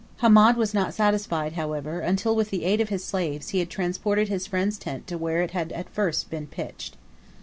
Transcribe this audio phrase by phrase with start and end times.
[0.17, 4.29] Hamed was not satisfied, however, until, with the aid of his slaves, he had transported
[4.29, 6.97] his friend's tent to where it had at first been pitched.